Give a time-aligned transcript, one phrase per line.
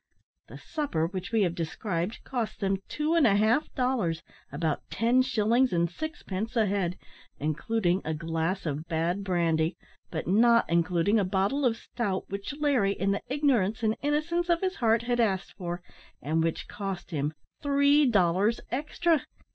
[0.47, 5.21] The supper, which we have described, cost them two and a half dollars about ten
[5.21, 6.97] shillings and sixpence a head,
[7.39, 9.77] including a glass of bad brandy;
[10.09, 14.61] but not including a bottle of stout which Larry, in the ignorance and innocence of
[14.61, 15.83] his heart, had asked for,
[16.19, 19.23] and which cost him three dollars extra!